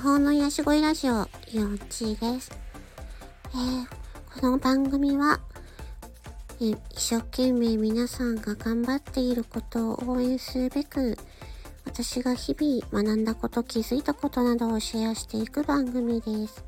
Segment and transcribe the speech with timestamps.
[0.00, 1.28] 法の癒し声ラジオ、よっ
[1.90, 2.50] ちです。
[3.52, 5.40] えー、この番組は、
[6.58, 11.18] えー、一生懸命皆さんが頑張っていることを応援するべく、
[11.84, 16.64] 私が日々学んだこと、気づいたことなどをシェアしていく番組です。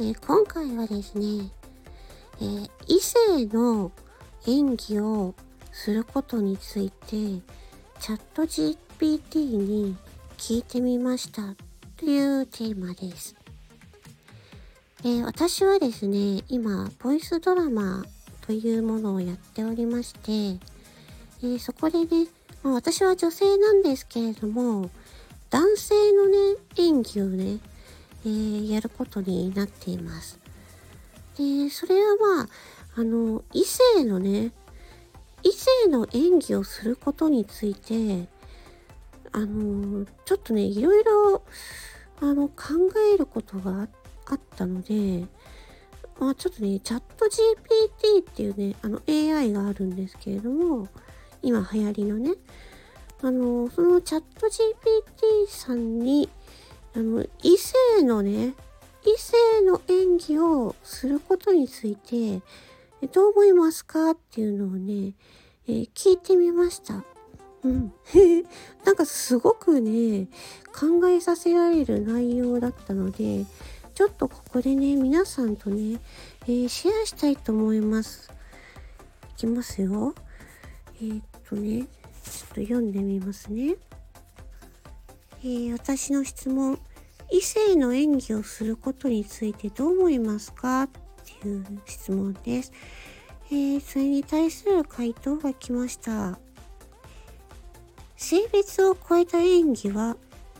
[0.00, 1.50] えー、今回はですね、
[2.40, 3.92] えー、異性の
[4.46, 5.34] 演技を
[5.70, 9.98] することについて、チャット GPT に
[10.38, 11.67] 聞いてみました
[11.98, 13.34] というテーマです。
[15.04, 18.04] え私はですね、今、ボイスドラマ
[18.46, 20.30] というものをやっておりまして、
[21.42, 22.28] えー、そこでね、
[22.62, 24.90] まあ、私は女性なんですけれども、
[25.50, 26.36] 男性のね、
[26.76, 27.58] 演技をね、
[28.24, 30.38] えー、やることになっています。
[31.36, 32.48] で、それはまあ、
[32.94, 34.52] あの、異性のね、
[35.42, 38.28] 異性の演技をすることについて、
[39.38, 41.44] あのちょっとねいろいろ
[42.20, 42.54] あの考
[43.14, 43.86] えることが
[44.26, 45.26] あったので、
[46.18, 50.88] まあ、ちょっとねチャット GPT っていうねあの AI があるんですけれども
[51.40, 52.32] 今流行りのね
[53.22, 56.28] あのそのチャット GPT さんに
[56.96, 58.54] あの異性のね
[59.04, 62.42] 異性の演技をすることについて
[63.12, 65.14] どう思いますかっていうのをね、
[65.68, 67.04] えー、聞いてみました。
[67.64, 67.92] うん。
[68.84, 70.28] なんかすごくね、
[70.78, 73.44] 考えさせられる内容だったので、
[73.94, 76.00] ちょっとここでね、皆さんとね、
[76.42, 78.30] えー、シェアしたいと思います。
[79.32, 80.14] いきますよ。
[81.00, 83.76] えー、っとね、ちょっと読んでみますね。
[85.42, 86.78] えー、私の質問。
[87.30, 90.84] 異性の演技をすることについてどう思いますか？
[90.84, 90.88] っ
[91.42, 92.72] ていう質問です。
[93.50, 96.38] えー、それに対する回答が来ました。
[98.28, 100.14] 性別を超えた演技は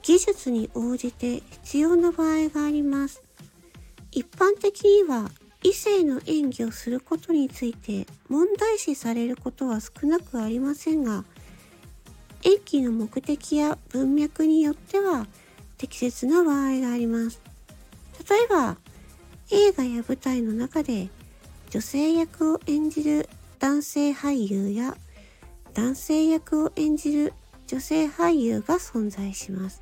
[0.00, 3.22] 技術に応じて必要な場合があります。
[4.12, 5.30] 一般的には
[5.62, 11.26] 異性の演技をすることについて問題視されることは少なくありませんが、
[12.44, 15.26] 演技の目的や文脈によっては
[15.76, 17.42] 適切な場合があります。
[18.26, 18.78] 例えば、
[19.50, 21.10] 映画や舞台の中で
[21.68, 23.28] 女性役を演じる
[23.58, 24.96] 男性俳優や
[25.74, 27.34] 男性役を演じる
[27.70, 29.80] 女性俳優が存在します。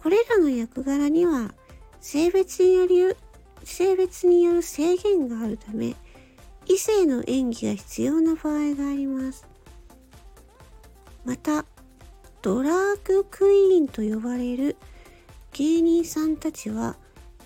[0.00, 1.52] これらの役柄には
[2.00, 3.16] 性別による
[3.64, 5.96] 性別による制限があるため
[6.66, 9.44] 異性の演技が必要な場合があります。
[11.24, 11.64] また
[12.42, 14.76] ドラッグクイーンと呼ばれる
[15.52, 16.96] 芸人さんたちは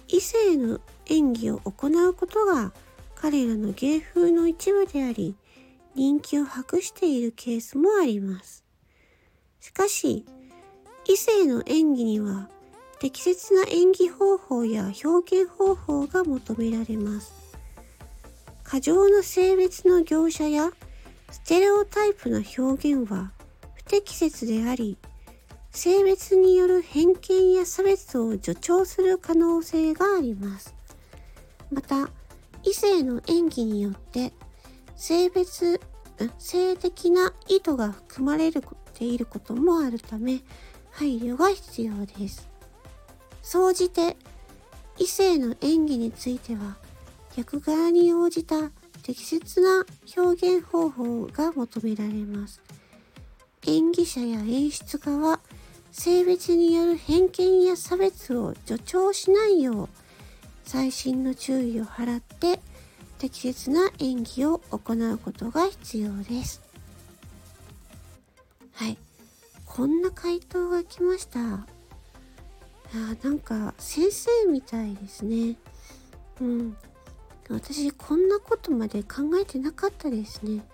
[0.09, 2.75] 異性の演技を行うことが
[3.15, 5.37] 彼らの芸風の一部であり
[5.95, 8.68] 人気を博しているケースもあります。
[9.61, 10.25] しかし、
[11.07, 12.49] 異性の演技には
[12.99, 17.33] 適切な演技方法や表現方法が求められます。
[18.65, 20.71] 過剰な性別の描写や
[21.31, 23.33] ステレオタイプな表現は
[23.75, 24.99] 不適切であり、
[25.71, 30.75] 性別による偏見や差別を助長する可能性があります。
[31.71, 32.11] また、
[32.65, 34.33] 異性の演技によって
[34.97, 35.81] 性別、
[36.39, 38.63] 性的な意図が含まれる
[38.95, 40.41] ていることもあるため
[40.91, 42.49] 配慮が必要です。
[43.43, 44.17] 総じて
[44.99, 46.77] 異性の演技については
[47.37, 48.71] 役柄に応じた
[49.03, 49.87] 適切な
[50.17, 52.61] 表現方法が求められます。
[53.67, 55.41] 演技者や演出家は
[55.93, 59.89] 性別による偏見や差別を助長しないよう
[60.65, 62.61] 細心の注意を払って
[63.19, 66.63] 適切な演技を行うことが必要です。
[68.75, 68.97] はい。
[69.67, 71.41] こんな回答が来ました。
[71.41, 71.67] あ
[73.23, 75.57] なんか先生みたいですね。
[76.41, 76.77] うん。
[77.51, 80.65] 私こんなことまで考えてなかったですね。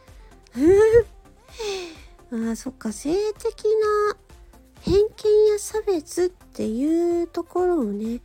[2.52, 4.16] あそっか性的な
[4.80, 8.20] 偏見や差別っていうところをね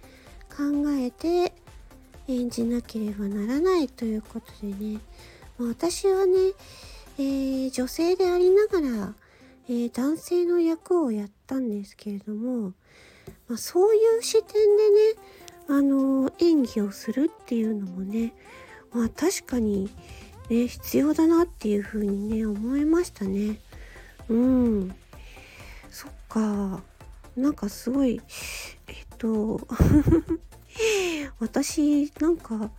[0.50, 1.54] 考えて
[2.30, 5.00] 演じなければならないということでね、
[5.58, 6.38] まあ、私はね、
[7.18, 9.14] えー、女性でありながら
[9.72, 12.74] えー、男性の役をやったんですけれども、
[13.48, 15.22] まあ、そういう視点でね、
[15.68, 18.34] あのー、演技をするっていうのもね、
[18.92, 19.92] まあ確かに
[20.50, 23.60] ね、必要だなっていうふうにね、思いましたね。
[24.28, 24.96] うん。
[25.92, 26.82] そっか。
[27.38, 28.20] なんかすごい、
[28.88, 29.62] えっと、
[31.40, 32.72] 私、なんか、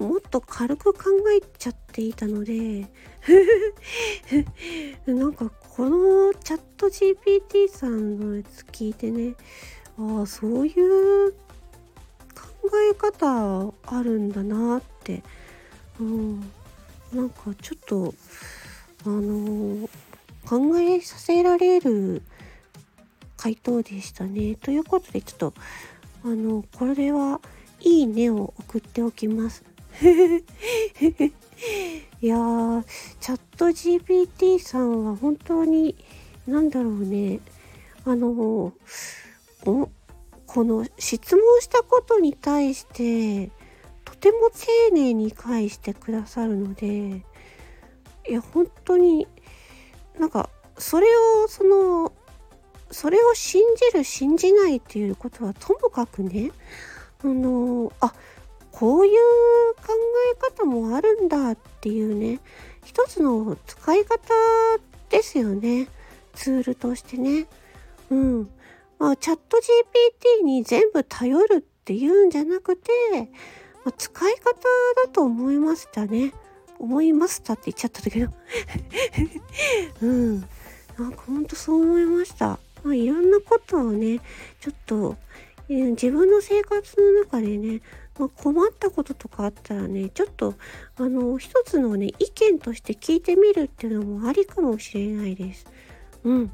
[0.00, 1.00] もっと軽く考
[1.36, 2.86] えちゃっていたので
[5.04, 9.34] なんかこのチャット GPT さんのやつ聞いてね
[9.98, 11.36] ああそういう考
[12.90, 15.22] え方あるんだなって
[16.00, 16.40] うん
[17.12, 18.14] なんかちょっと
[19.04, 19.86] あの
[20.46, 22.22] 考えさせられる
[23.36, 24.54] 回答でしたね。
[24.56, 25.54] ということでちょっと
[26.24, 27.40] あのこれは
[27.80, 29.64] いいねを送っておきます。
[32.22, 32.84] いやー
[33.20, 35.96] チャット GPT さんは本当に
[36.46, 37.40] 何だろうね
[38.04, 38.72] あの
[39.64, 43.50] この質問したことに対して
[44.04, 47.24] とても丁寧に返してくださるので
[48.28, 49.26] いや本当に
[50.18, 51.06] なんかそれ
[51.44, 52.12] をその
[52.90, 56.50] それを信じる信じないっていうことはともかくね
[57.22, 58.12] あのあ
[58.72, 59.92] こういう考
[60.34, 62.40] え方もあるんだっていうね
[62.84, 64.18] 一つの使い方
[65.08, 65.88] ですよね
[66.34, 67.46] ツールとしてね。
[68.10, 68.50] うん。
[68.98, 69.58] まあ、チャット
[70.42, 72.90] GPT に全部頼るっていうんじゃなくて、
[73.84, 74.52] まあ、使い方
[75.06, 76.32] だと思いましたね。
[76.78, 78.32] 思いましたって言っちゃったんだけど。
[80.02, 80.40] うん。
[80.98, 82.58] なんかほんとそう思いました。
[82.82, 84.20] まあ、いろんなことをね、
[84.60, 85.16] ちょっと、
[85.68, 87.80] 自分の生活の中でね、
[88.18, 90.54] まあ、困ったこととかあったらね、ちょっと、
[90.96, 95.66] あの、一つのね、意見として聞いてみるっていうのもありかもしれないです。
[96.24, 96.50] うん。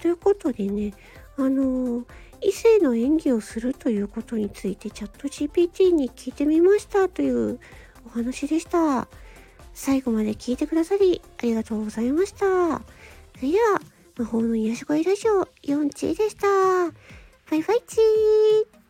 [0.00, 0.94] ということでね、
[1.36, 2.04] あの
[2.40, 7.60] 異性の演技をするということについてチャット GPT に聞いてみましたという
[8.06, 9.06] お話でした。
[9.74, 12.36] 最後まで聞いてくださりありがとうございました。
[12.38, 13.80] それでは、
[14.18, 16.46] 魔法の癒し声ラジオ4チーでした。
[17.50, 18.81] バイバイチー